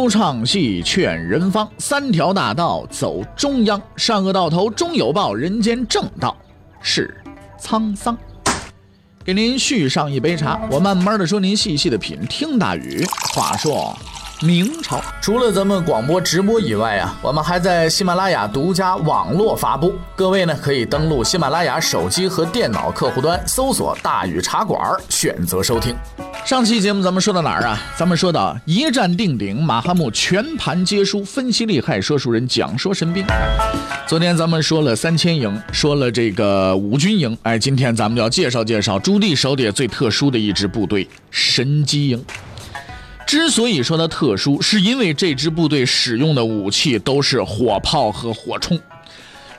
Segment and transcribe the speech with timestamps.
[0.00, 6.36] 书唱戏劝人方，三条大道走中央，善恶到头终有报，人间正道
[6.80, 7.12] 是
[7.60, 8.16] 沧桑。
[9.24, 12.16] 给您续上一杯茶，我慢慢的说，您细细的品。
[12.30, 13.04] 听大雨，
[13.34, 13.98] 话说。
[14.40, 19.92] 明朝除了咱们广播直播以外啊，我们还在喜马拉雅独家网络发布。
[20.14, 24.80] 各位呢可以登录喜马拉雅手机和电脑客户端，搜索“大禹茶馆”，
[25.10, 25.96] 选择收听。
[26.44, 27.76] 上期节目咱们说到哪儿啊？
[27.96, 33.26] 咱们说到一战定鼎，马哈木全盘皆输，分析利害，说书人讲说神兵。
[34.06, 42.24] 昨天咱们说了三千营，说了这个五军营，哎，今天咱们就要介绍介绍朱棣手底下最特殊的一支部队——神机营。
[43.28, 48.80] 之所以说它特殊，是因为这支部队使用的武器都是火炮和火铳。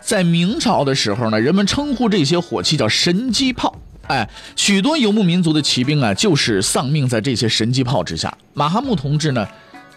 [0.01, 3.79] 在明朝的时候呢，人们称呼这些火器叫神机炮。
[4.07, 8.35] 哎，许多游牧民族的骑兵啊，就是丧命在这些神机炮之下。
[8.55, 9.47] 马哈木同志呢，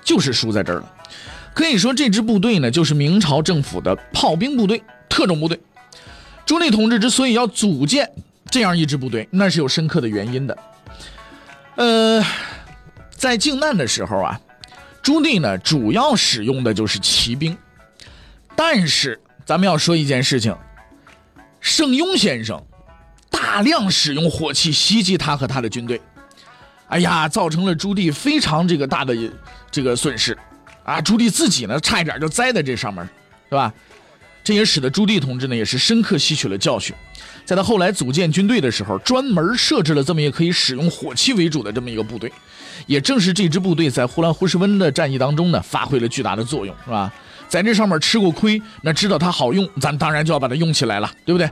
[0.04, 0.92] 就是输在这儿了。
[1.54, 5.58] 可以说，这支部队呢，就是明朝政府的炮兵部队、特种部队。
[6.44, 8.06] 朱棣同志之所以要组建
[8.50, 10.58] 这样一支部队，那是有深刻的原因的。
[11.76, 12.22] 呃。
[13.22, 14.40] 在靖难的时候啊，
[15.00, 17.56] 朱棣呢主要使用的就是骑兵，
[18.56, 20.52] 但是咱们要说一件事情，
[21.60, 22.60] 圣庸先生
[23.30, 26.00] 大量使用火器袭击他和他的军队，
[26.88, 29.16] 哎呀，造成了朱棣非常这个大的
[29.70, 30.36] 这个损失，
[30.82, 33.08] 啊，朱棣自己呢差一点就栽在这上面，
[33.48, 33.72] 是吧？
[34.44, 36.94] 这也使得朱棣同志呢也是深刻吸取了教训，
[37.44, 42.30] 在他后来组建军队的时候，专门设置了这么一个可以使用火器为主的这么一个部队。
[42.86, 47.12] 也正是这支部队在呼兰呼什温的战役当中呢，发挥了巨大的作用，是吧？
[47.46, 51.48] 在这上面吃过亏，那知道它好用，咱当然就要把它用起来了，对不对？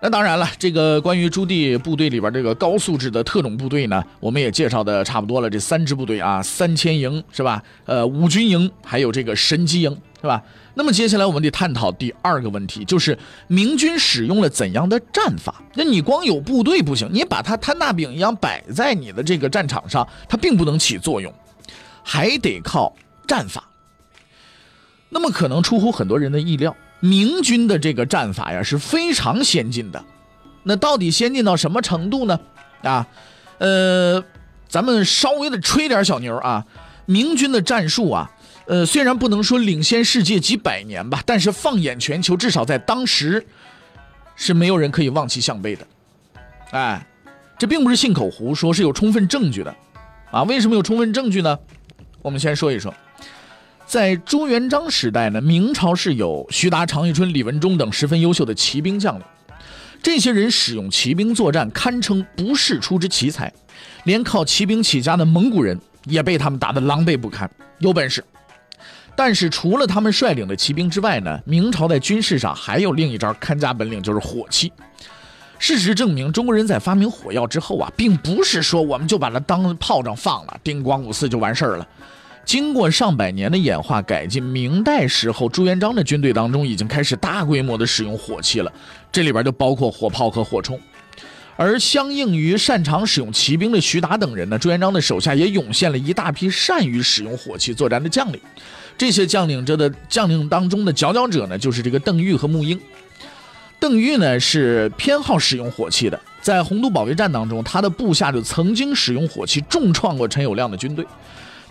[0.00, 5.48] 那当然了，这个关于朱棣部队里边这个高素质的特种部队呢，我们也介绍的差不多了。
[5.48, 7.62] 这三支部队啊，三千营是吧？
[7.86, 9.90] 呃，五军营，还有这个神机营，
[10.20, 10.42] 是吧？
[10.74, 15.62] 那么接下来我们得探讨第二个问题，就是明军使用了怎样的战法？
[15.74, 21.32] 那你光有部队不行，你把它摊大饼一样摆在你的这个战场上，它并不能起作用，
[22.02, 22.94] 还得靠
[23.26, 23.64] 战法。
[25.10, 26.74] 那么可能出乎很多人的意料。
[27.04, 30.04] 明军的这个战法呀是非常先进的，
[30.62, 32.38] 那到底先进到什么程度呢？
[32.82, 33.08] 啊，
[33.58, 34.22] 呃，
[34.68, 36.64] 咱们稍微的吹点小牛啊，
[37.06, 38.30] 明军的战术啊，
[38.66, 43.44] 呃，虽然不能说领先世界几百年吧，但是放眼全球，至少在当时
[44.36, 45.86] 是没有人可以望其项背的。
[46.70, 47.06] 哎，
[47.58, 49.74] 这并不是信口胡说，是有充分证据的。
[50.30, 51.58] 啊，为什么有充分证据呢？
[52.22, 52.94] 我们先说一说。
[53.84, 59.24] 在朱元璋时代呢，明朝是有徐达、常遇春、李文忠等十分优秀的骑兵将领。
[60.02, 63.52] 这些人使用骑兵作战，堪称不世出之奇才。
[64.04, 68.24] 连靠骑兵起家的蒙古人也被他们打得狼狈不堪，有本事。
[69.14, 74.72] 但是除了他们率领的骑兵之外呢，明朝在军事上还有另一招看家本领，就是火器。
[75.58, 81.86] 事实证明，中国人在发明火药之后啊，并不是说我们就把它当炮仗放了，叮咣五四就完事儿了。
[82.44, 88.72] 经过上百年的演化改进，明代时候朱元璋的军队当中已经开始大规模的使用火器了，
[89.12, 90.76] 这里边就包括火炮和火铳。
[91.62, 98.40] 而相应于擅长使用骑兵的徐达等人呢，朱元璋的手下也涌现了一大批善于使用火器作战的将领。
[98.98, 102.80] 这些将领这的将领当中的佼佼者呢，就是这个邓愈和穆英。
[103.78, 111.06] 邓愈呢是偏好使用火器的，在洪都保卫战当中，他的部下就曾经使用火器重创过陈友谅的军队。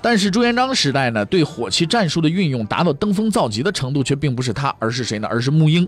[0.02, 5.28] 但是朱元璋时代呢，对火器战术的运用达到登峰造极的程度，却并不是他，而是谁呢？
[5.30, 5.86] 而是穆英。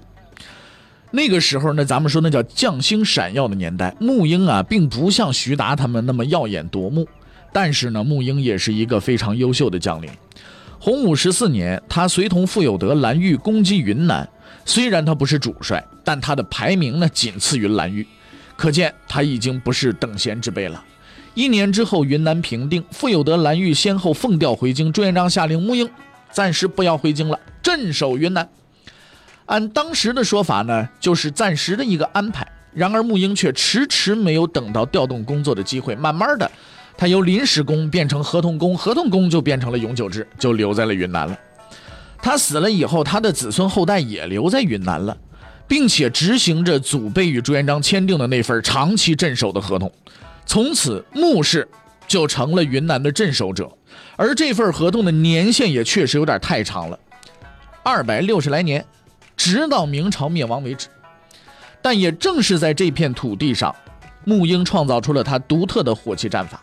[1.15, 3.95] 那个时候呢，咱们说那叫将星闪耀的年代。
[3.99, 7.07] 穆英啊，并不像徐达他们那么耀眼夺目，
[7.51, 10.09] 但是呢，穆英也是一个非常优秀的将领。
[10.79, 14.27] 洪武十四年，他随同傅有德、蓝玉攻击云南，
[14.65, 18.07] 虽然他不是主帅，但他的排名呢，仅次于蓝玉，
[18.57, 20.83] 可见他已经不是等闲之辈了。
[21.35, 24.91] 一年之后，云南平定，傅有德、蓝玉先后奉调回京。
[24.91, 25.87] 朱元璋下令穆英
[26.31, 28.49] 暂时不要回京了，镇守云南。
[29.53, 32.45] 按当时的说法呢，就是暂时的一个安排。
[32.73, 36.51] 然而穆英却迟迟没有等到调动工作的机会，慢慢的，
[36.97, 41.37] 他由临时工变成合同工，合同工就变成了永久制，就留在了云南了。
[42.17, 45.15] 他死了以后，他的子孙后代也留在云南了，
[45.67, 49.91] 并且执行着祖辈与朱元璋签订的那份长期镇守的合同。
[50.47, 51.67] 从此，穆氏
[52.07, 53.69] 就成了云南的镇守者，
[54.15, 56.97] 而这份合同的年限也确实有点太长了，
[57.83, 58.83] 二百六十来年，
[59.35, 60.87] 直到明朝灭亡为止。
[61.81, 63.75] 但也正是在这片土地上，
[64.23, 66.61] 穆英创造出了他独特的火器战法。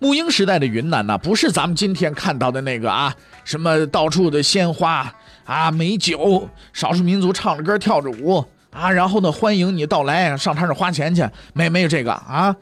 [0.00, 3.14] 沐英时代的云南呢，不是咱们今天看到的那个啊，
[3.44, 5.14] 什么到处的鲜花
[5.44, 12.54] 啊、美酒，少数民族唱着歌跳着舞啊，然后呢欢迎你到来，上他那花钱去，没没有这个啊。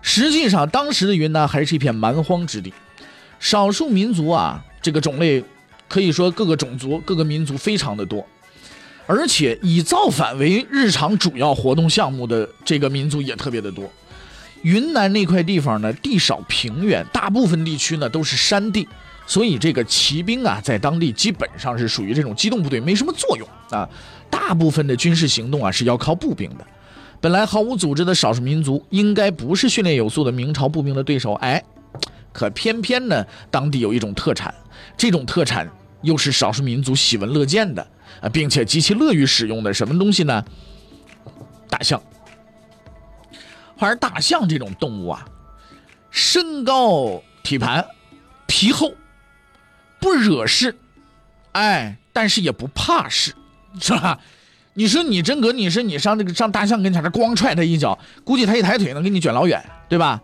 [0.00, 2.72] 实际上，当时的云南还是一片蛮荒之地，
[3.38, 5.44] 少数民族啊，这个种类
[5.88, 8.24] 可以说各个种族、各个民族非常的多，
[9.06, 13.90] 而且以造反为日常主要活动项目的这个民族也特别的多。
[14.62, 18.86] 云南那块地方呢，地少平原，大部分地区呢都是山地，
[19.26, 23.88] 所以这个骑兵啊，在当地基本上是属于这种机动部队，没什么作用啊。
[24.28, 26.66] 大部分的军事行动啊是要靠步兵的。
[27.20, 31.34] 本来毫无组织的少数民族，应该不是训练有素的明朝步兵的对手。
[31.34, 31.62] 哎，
[32.32, 34.52] 可偏偏呢，当地有一种特产，
[34.96, 35.70] 这种特产
[36.02, 37.86] 又是少数民族喜闻乐见的
[38.20, 40.44] 啊，并且极其乐于使用的什么东西呢？
[41.68, 42.02] 大象。
[43.78, 45.24] 而大象这种动物啊，
[46.10, 47.86] 身高体盘，
[48.46, 48.92] 皮厚，
[50.00, 50.76] 不惹事，
[51.52, 53.32] 哎，但是也不怕事，
[53.80, 54.18] 是吧？
[54.74, 60.22] 你说你真格，你说你上这个上大象跟前，这光踹他一脚，估计他一抬腿能给你卷老远，对吧？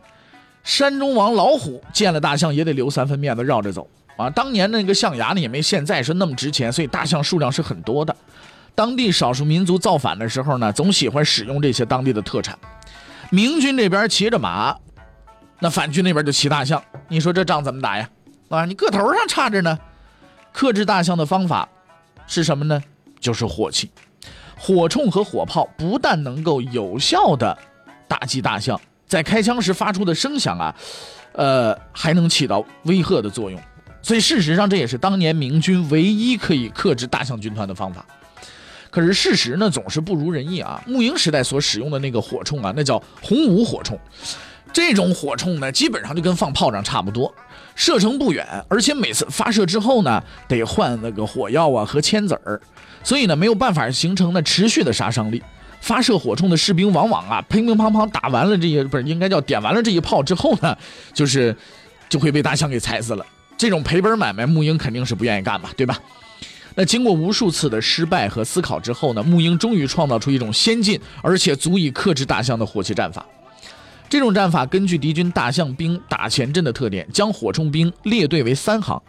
[0.62, 4.31] 山中王老虎见了大象也得留三分面子，绕着走啊。
[4.31, 8.14] 当年那个象牙呢，也没现在是那么值钱，所以大象数量是很多的。
[8.75, 12.58] 当地少数民族造反的时候呢，总喜欢使用这些当地的特产。
[13.31, 14.76] 明军这边骑着马，
[15.61, 16.82] 那反军那边就骑大象。
[17.08, 18.08] 你说这仗怎么打呀？
[18.49, 19.78] 啊，你个头上差着呢。
[20.52, 21.69] 克制大象的方法
[22.26, 22.82] 是什么呢？
[23.19, 23.90] 就是火器。
[24.56, 27.56] 火铳和火炮不但能够有效的
[28.06, 30.75] 打击大象，在开枪时发出的声响啊，
[31.32, 33.60] 呃，还能起到威吓的作用。
[34.04, 38.04] 所以事实上，这也是当年明军唯一可以克制大象军团的方法。
[38.90, 40.80] 可是事实呢，总是不如人意啊！
[40.86, 43.98] 沐英时代所使用的那个火铳啊，那叫红武火铳。
[44.74, 47.34] 这种火铳呢，基本上就跟放炮仗差不多，
[47.74, 52.60] 射程不远，而且每次发射之后呢，得换那个火药啊和铅子儿，
[53.02, 55.42] 所以呢，没有办法形成呢持续的杀伤力。
[55.80, 60.76] 发射火铳的士兵往往啊，乒乒乓乓打完了这些，不是应该叫点完了这一炮之后呢，
[61.14, 61.56] 就是
[62.08, 63.24] 就会被大象给踩死了。
[63.56, 65.98] 这种赔本买卖，沐英肯定是不愿意干嘛，对吧？
[66.74, 73.24] 那经过无数次的失败和思考之后呢，沐英终于创造出一种先进而且足以克制大象的火器战法。
[74.08, 79.00] 这种战法根据敌军大象兵打前阵的特点，将火铳兵列队为三行。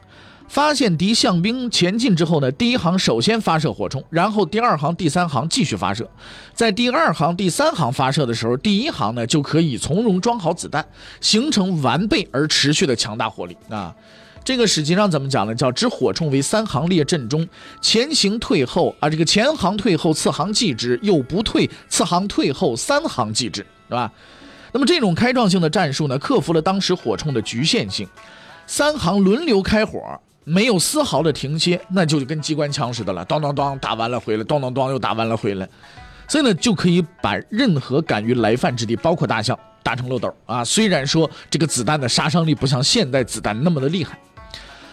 [0.48, 6.08] 发现敌象兵前进之后呢，第一行首先发射火铳，然后第二行、第三行继续发射。
[6.54, 10.86] 在第二行、第三行发射的时候，第一行呢就可以从容装好子弹，
[11.20, 13.96] 形成完备而持续的强大火力啊。
[14.46, 15.56] 这个史籍上怎么讲呢？
[15.56, 17.46] 叫知火铳为三行列阵中，
[17.82, 24.14] 前行退后啊，这个前行退后，次行继之；又不退，次行退后，三行继之，是吧？
[24.72, 28.08] 那么这种开创性的战术呢，克服了当时火铳的局限性，
[28.68, 30.00] 三行轮流开火，
[30.44, 35.68] 没有丝毫的停歇，那就跟机关枪似的了，咚咚咚打完了回来，咚咚咚又打完了回来，
[36.28, 40.64] 所以呢，就可以把任何敢于来犯之地，包括大象，打成漏斗啊。
[40.64, 44.20] 虽然说这个子弹的杀伤力不像现代子弹那么的厉害。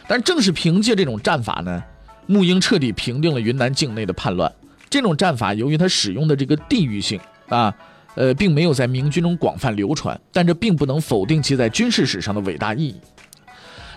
[0.07, 1.83] 但正是凭借这种战法呢，
[2.29, 4.51] 沐英彻底平定了云南境内的叛乱。
[4.91, 7.75] 这种战法由于它使用的这个地域性啊，
[8.15, 12.97] 呃，并没有在明军中广泛流传，但这并不能否定其在军事史上的伟大意义。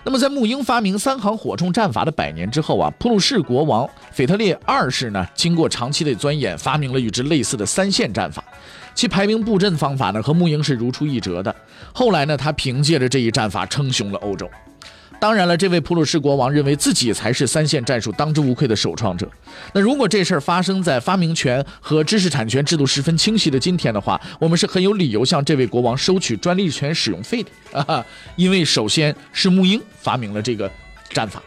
[0.04, 8.44] 那么，在沐英发明三行火铳战法的百年之后啊，普鲁士国王腓特烈二世呢，经过长期的钻研，发明了与之类似的三线战法，
[8.94, 11.52] 其排兵布阵方法呢，和沐英是如出一辙的。
[11.92, 14.48] 后来呢，他凭借着这一战法称雄了欧洲。
[15.18, 19.28] 当然了，这位普鲁士国王认为自己才是三线战术当之无愧的首创者。
[19.72, 28.04] 那如果这事儿发生在发明权和知识产权制度十分清晰的今天的话，我们是很有理由向这位国王收取专利权使用费的 啊！
[28.36, 30.70] 因为首先是沐英发明了这个
[31.08, 31.42] 战法。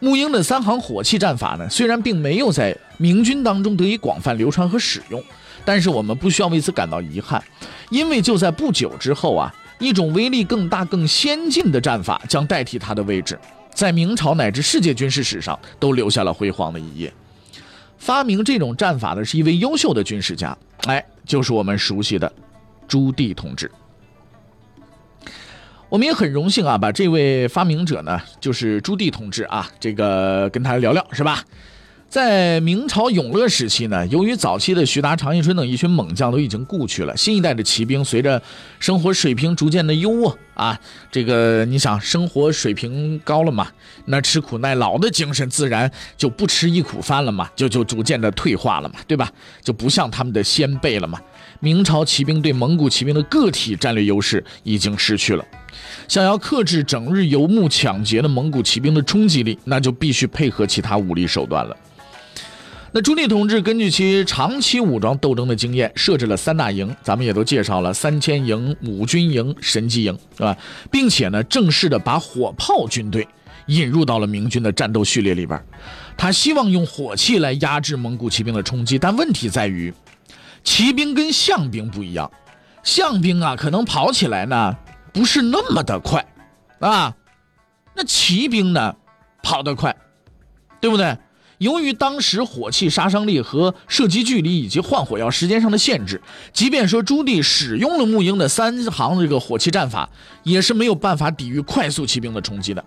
[0.00, 5.22] 沐英的三行火器战法呢，虽然并没有在明军当中得以广泛流传和使用，
[5.64, 7.42] 但是我们不需要为此感到遗憾，
[7.90, 9.54] 因为就在不久之后啊。
[9.80, 13.36] 一种威力更大、更先进的战法将代替他的位置，
[13.74, 17.12] 在明朝乃至世界军事史上都留下了辉煌的一页。
[17.98, 20.56] 发明这种战法的是一位优秀的军事家，
[20.86, 22.32] 哎，就是我们熟悉的
[22.86, 23.70] 朱棣同志。
[25.88, 31.42] 我们也很荣幸啊，把这位发明者呢，就是朱棣同志啊，这个跟他聊聊，是吧？
[32.10, 38.42] 在明朝永乐时期呢，由于早期的徐达、常遇春等一群猛将都已经故去了，新一代的骑兵随着
[38.80, 40.76] 生活水平逐渐的优渥啊，
[41.12, 43.68] 这个你想生活水平高了嘛，
[44.06, 49.30] 那吃苦耐劳的精神自然就不吃一苦饭了嘛，就就逐渐的退化了嘛，对吧？
[49.62, 51.20] 就不像他们的先辈了嘛。
[51.60, 55.44] 明朝骑兵对蒙古骑兵的个体战略优势已经失去了，
[56.08, 61.76] 想要克制整日游牧抢劫的蒙古骑兵的冲击力，那就必须配合其他武力手段了。
[62.92, 70.56] 那朱棣同志根据其长期武装斗争的经验，设置了三大营，咱们也都介绍了三千营、五军营、神机营，是吧？
[70.90, 73.28] 并且呢，正式的把火炮军队
[73.66, 75.62] 引入到了明军的战斗序列里边。
[76.16, 79.94] 他希望用火器来压制蒙古骑兵的冲击，但问题在于，
[80.64, 82.28] 骑兵跟象兵不一样，
[82.82, 84.76] 象兵啊，可能跑起来呢
[85.12, 86.26] 不是那么的快，
[86.80, 87.14] 啊，
[87.94, 88.96] 那骑兵呢
[89.44, 89.94] 跑得快，
[90.80, 91.16] 对不对？
[91.60, 96.18] 由于当时火器杀伤力和射击距离以及换火药时间上的限制，
[96.54, 100.08] 即便说朱棣使用了木英的三行这个火器战法，
[100.42, 102.82] 也是没有办法抵御快速骑兵的冲击的。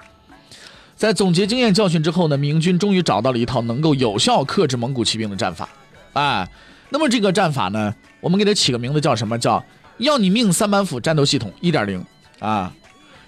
[0.95, 5.69] 在总结经验教训之后呢，明军终于找到了一套能够有效克制蒙古骑兵的战法。
[6.13, 6.49] 哎，
[6.89, 9.37] 那么这个战法呢，我们给它起个名字叫什么？
[9.37, 9.63] 叫
[9.99, 12.03] 要你命三板斧战斗系统一点零
[12.39, 12.73] 啊。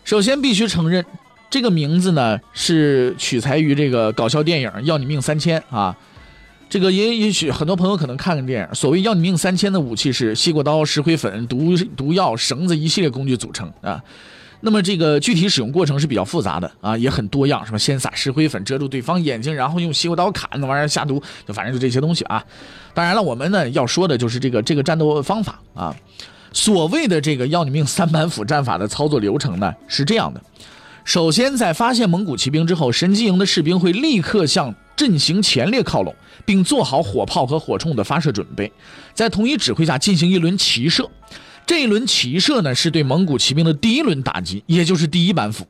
[0.04, 1.06] 首先必须承认。
[1.50, 5.96] 这个名字呢是取材于这个搞笑电影《要你命三千》啊，
[6.70, 8.75] 这个也也许很多朋友可能看过电影。
[8.75, 14.04] 所谓要你命三千的武器是西瓜刀、石灰粉、毒毒药、绳子一系列工具组成啊。
[14.62, 22.44] 那么这个具体使用过程是比较复杂的啊，也很多样，什么先撒石灰粉遮住对方眼睛，然后用西瓜刀砍那玩意儿下毒，就反正就这些东西啊。
[22.94, 25.96] 当然了，我们呢要说的就是这个这个战斗方法啊。
[26.52, 30.42] 所谓的这个要你命三板斧战法的操作流程呢是这样的。
[31.06, 36.14] 首先，在发现蒙古骑兵之后，神机营的士兵会立刻向阵型前列靠拢，
[36.46, 38.72] 并做好火炮和火铳的发射准备，
[39.14, 41.08] 在统一指挥下进行一轮齐射。
[41.64, 45.68] 这一轮齐射呢，是对蒙古骑兵的第一轮打击，也就是第一板斧。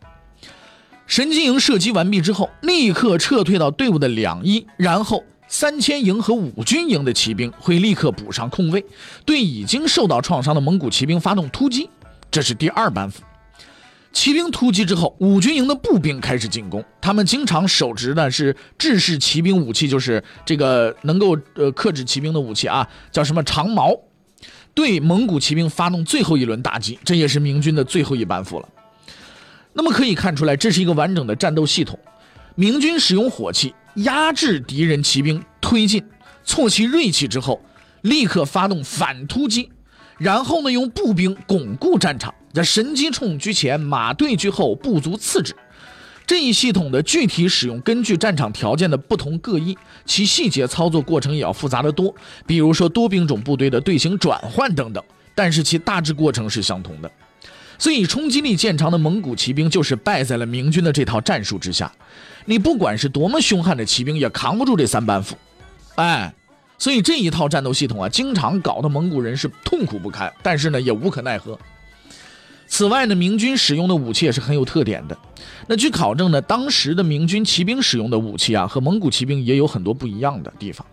[1.05, 8.83] 神机营射击完毕之后，立刻撤退到队伍的两翼，然后三千营和五军营的骑兵会立刻补上空位，
[9.25, 11.89] 对已经受到创伤的蒙古骑兵发动突击，
[12.31, 13.21] 这是第二板斧。
[14.15, 16.83] 骑兵突击之后，五军营的步兵开始进攻。
[17.01, 23.93] 他们经常手执的是制式骑兵武器，就是这个能够呃克制骑兵的武器啊，叫什么长矛，
[24.73, 26.97] 对蒙古骑兵发动最后一轮打击。
[27.03, 28.69] 这也是明军的最后一板斧了。
[29.73, 31.99] 那么可以看出来，这是一个完整的战斗系统。
[32.55, 36.01] 明军使用火器压制敌人骑兵推进，
[36.45, 37.61] 挫其锐气之后，
[38.01, 39.69] 立刻发动反突击，
[40.17, 42.33] 然后呢用步兵巩固战场。
[42.55, 45.53] 在神机冲居前，马队居后，步卒次之。
[46.25, 52.15] 这一系统的具体使用，根据战场条件的不同各异，其细节操作过程也要复杂的多。
[52.47, 55.03] 比如说多兵种部队的队形转换等等，
[55.35, 57.11] 但是其大致过程是相同的。
[57.77, 61.91] 所以冲击力见长的蒙古骑兵就是败在了明军的这套战术之下。
[62.45, 65.35] 你不管是多么凶悍的骑兵，也扛不住这三板斧。
[65.95, 66.33] 哎，
[66.79, 71.59] 所以这一套战斗系统啊，经常搞得蒙古人是痛苦不堪，但是呢，也无可奈何。
[72.67, 75.17] 此外呢，明军使用的武器也是很有特点的。
[75.67, 80.85] 那据考证呢，当时的明军骑兵使用的武器啊，和蒙古骑兵也有很多不一样的地方。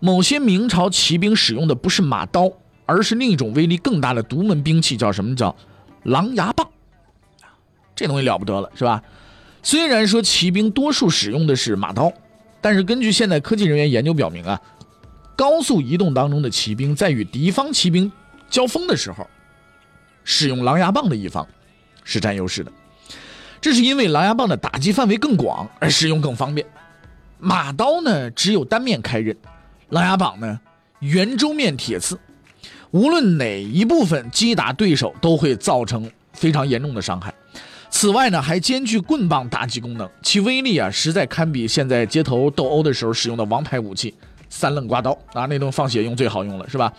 [0.00, 2.50] 某些明朝骑兵使用的不是马刀，
[2.86, 5.34] 而是另一种威力更大的独门兵器，叫什么？
[5.34, 5.54] 叫
[6.02, 6.68] 狼牙棒。
[7.96, 9.02] 这东西了不得了，是吧？
[9.62, 12.12] 虽然说骑兵多数使用的是马刀，
[12.60, 14.60] 但是根据现代科技人员研究表明啊，
[15.36, 18.12] 高速移动当中的骑兵在与敌方骑兵
[18.50, 19.26] 交锋的时候。
[20.24, 21.46] 使用狼牙棒的一方
[22.02, 22.72] 是占优势的，
[23.60, 26.66] 这是因为狼牙棒的打击范围更广，而使用更方便。
[27.38, 29.36] 马刀呢只有单面开刃，
[29.90, 30.58] 狼牙棒呢
[31.00, 32.18] 圆周面铁刺，
[32.90, 37.32] 无论哪一部分击打对手都会造成非常严重的伤害。
[37.90, 44.12] 此外呢还兼具棍棒打击功能，其威力啊实在堪比现在街头斗殴的时候使用的王牌武器
[44.48, 46.92] 三棱刮刀啊，那种放血用最好用了，是吧？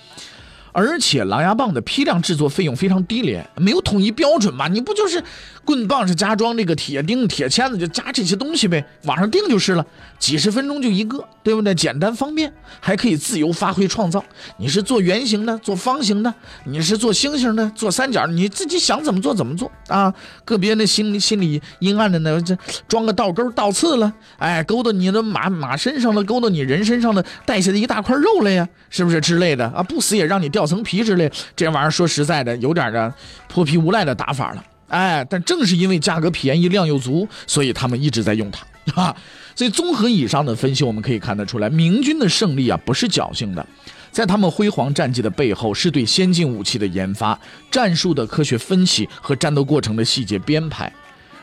[0.75, 4.67] 而且狼牙棒的批量制作费用非常低廉，没有统一标准嘛？
[4.67, 5.23] 你不就是
[5.63, 9.85] 棍棒是加装这个铁钉、铁签子，就加这些东西呗，往上钉就是了，
[10.19, 11.73] 几十分钟就一个，对不对？
[11.73, 12.51] 简单方便，
[12.81, 14.21] 还可以自由发挥创造。
[14.57, 16.33] 你是做圆形的，做方形的，
[16.65, 20.13] 你是做星星的，做三角，你自己想怎么做怎么做啊。
[20.43, 22.53] 个别的心里心里阴暗的呢，这
[22.89, 29.81] 装个倒钩倒刺了，哎，勾到你的马马身上了，勾到你人身上了，带下来一大块肉了呀，是不是之类的啊？
[29.81, 30.64] 不死也让你掉。
[30.65, 33.13] 层皮之类，这玩意儿说实在的，有点的
[33.47, 34.63] 泼皮无赖的打法了。
[34.87, 38.65] 哎，但正是因为价格便宜、量又足，所以他们一直在用它
[39.01, 39.15] 啊。
[39.55, 43.65] 所以综合以上的分析，我们可以看得出来，明军的胜利啊不是侥幸的，
[44.11, 47.39] 在他们辉煌战绩的背后，是对先进武器的研发、
[47.71, 50.91] 战术的科学分析和战斗过程的细节编排，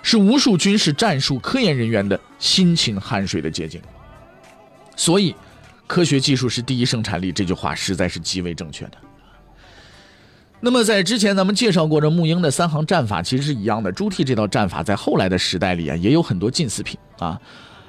[0.03, 3.81] 是无数军事战术科研人员的辛勤汗水的结晶。
[4.95, 5.35] 所以，
[5.87, 8.93] 科学技术是第一生产力这句话实在是极为正确的。
[10.65, 13.91] 那么在之前咱们介绍过这沐英的三行战法，其实是一样的。
[13.91, 17.37] 朱棣这套战法在后来的时代里啊，也有很多近似品啊。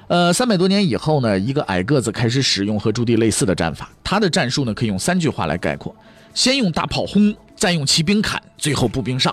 [0.08, 5.94] 呃，三百多年以后呢，一个矮个子开始使用和朱棣类似的战法，他的战术呢可以用三句话来概括：
[6.34, 9.32] 先用大炮轰，再用骑兵砍，最后步兵上。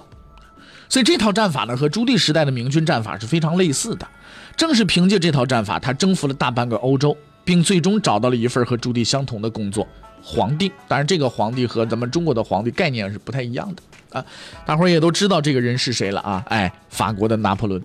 [0.87, 4.07] 所以这套战法呢和朱棣时代的明军战法是非常类似的。
[4.55, 9.87] 正是凭借这套战法，他征服了大半个欧洲，并最终找到了一份和朱棣相同的工作。
[10.23, 14.25] 皇帝，当然这个皇帝和咱们中国的皇帝概念是不太一样的啊。
[14.65, 16.43] 大伙儿也都知道这个人是谁了啊？
[16.47, 17.81] 哎，法国的拿破仑，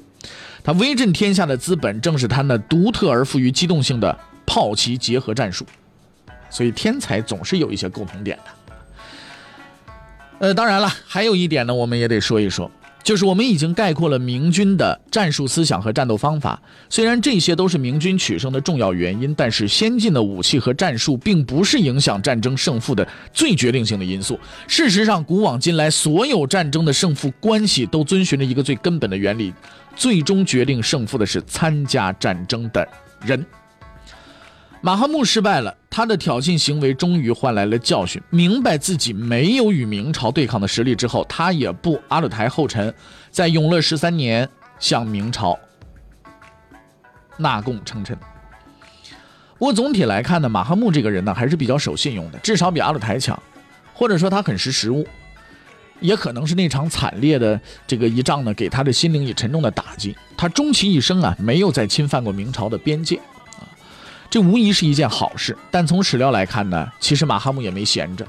[0.63, 5.67] 他威震天下的资本正是他那独特而富于机动性的炮骑结合战术。
[6.49, 9.95] 所以天才总是有一些共同点的。
[10.39, 12.71] 呃，当然了，还有一点呢，我们也得说一说。
[13.07, 16.61] 就是我们已经概括了明军的战术思想和战斗方法，
[16.91, 24.37] 虽然这些都是明军取胜的重要原因，但是先进的武器和战术并不是影响战争胜负的最决定性的因素。
[24.67, 29.55] 事实上，古往今来所有战争的胜负关系都遵循着一个最根本的原理：
[29.95, 32.85] 最终决定胜负的是参加战争的
[33.25, 33.47] 人。
[34.87, 38.23] 马哈木失败了，他的挑衅行为终于换来了教训。
[38.31, 42.95] 明白自己没有与明朝对抗的实力之后，他也不阿勒台后尘，
[43.29, 45.59] 在永乐十三年向明朝
[47.37, 48.17] 纳贡称臣。
[49.59, 53.37] 不过总体来看呢，马哈木这个人呢还是比较守信用的，至少比阿勒台强，
[53.93, 55.05] 或者说他很识时务。
[55.99, 60.17] 也可能是那场惨烈的这个一仗呢，给他的心灵以沉重的打击。
[60.37, 63.21] 他终其一生啊，没有再侵犯过明朝的边界。
[64.37, 68.29] 这无疑是一件好事，但从史料来看呢，其实马哈姆也没闲着。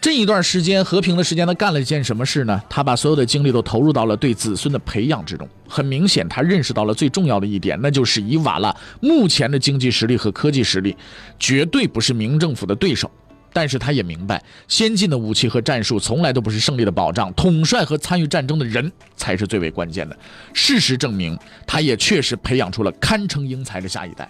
[0.00, 2.58] 这一段时间和平的时间，他干了一件什么事呢？
[2.70, 5.46] 他把所有的精力都投入到了对子孙的培养之中。
[5.68, 10.96] 很明显，他认识到了最重要的一点，那就是以瓦剌目前的经济实力和科技实力，
[11.38, 13.10] 绝对不是明政府的对手。
[13.56, 20.14] 但是他也明白，先进的武器和战术从来都不是胜利的保障，统帅和参与战争的人才是最为关键的。
[20.52, 24.28] 事实证明，他也确实培养出了堪称英才的下一代。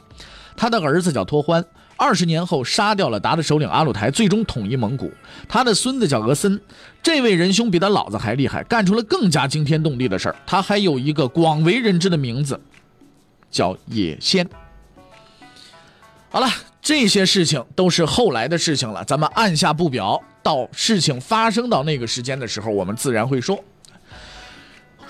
[0.57, 1.65] 他的儿子叫托欢，
[1.97, 5.13] 二十年后杀掉了达的首领阿鲁台，最终统一蒙古。
[5.49, 6.61] 他的孙子叫额森，
[7.03, 10.37] 这位仁兄比他老子还厉害，干出了更加惊天动地的事儿。
[10.47, 12.61] 他还有一个广为人知的名字，
[13.51, 14.49] 叫野仙。
[16.29, 16.49] 好了，
[16.83, 20.23] 这些事情都是后来的事情了，咱们按下不表。
[20.43, 23.59] 到事情发生到那个时间的时候，我们自然会说。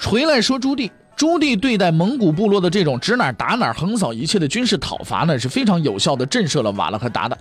[0.00, 0.90] 回来说朱棣。
[1.16, 7.34] 朱棣对待蒙古部落的这种指哪打哪、横扫一切的军事讨伐呢，是非常有效的震慑了瓦剌和鞑靼。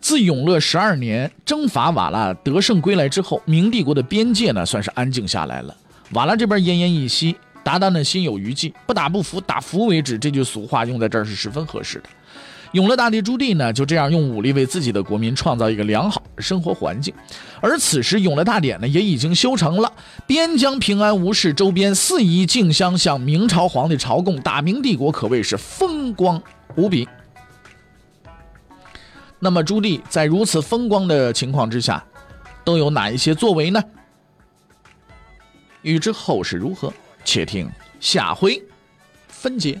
[0.00, 5.76] 自永乐十二年征伐瓦剌得胜归来之后，明帝国的边界呢算是安静下来了。
[6.12, 10.16] 瓦剌这边奄奄一息，鞑靼呢心有余悸，不打不服，打服为止。
[10.16, 12.08] 这句俗话用在这儿是十分合适的。
[12.72, 17.14] 永乐大帝朱棣呢，就这样用武力为自己的国民创造一个良好的生活环境。
[17.60, 19.92] 而此时，永乐大典呢也已经修成了，
[20.26, 26.42] 边疆平安无事，周边四夷竞相向明朝皇帝朝贡，大明帝国可谓是风光
[26.74, 27.08] 无比。
[29.38, 32.04] 那么，朱棣在如此风光的情况之下，
[32.64, 33.82] 都有哪一些作为呢？
[35.82, 36.92] 欲知后事如何，
[37.24, 38.60] 且听下回
[39.28, 39.80] 分解。